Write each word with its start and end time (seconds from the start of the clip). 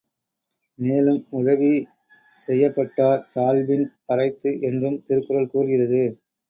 மேலும் 0.79 1.19
உதவி 1.31 1.69
செயப்பட்டார் 2.37 3.23
சால்பின் 3.33 3.87
வரைத்து 4.07 4.53
என்றும் 4.63 5.01
திருக்குறள் 5.05 5.51
கூறுகிறது. 5.51 6.03